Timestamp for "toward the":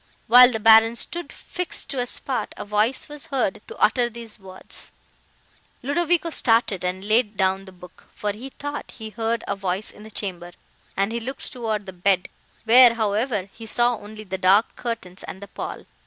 11.53-11.93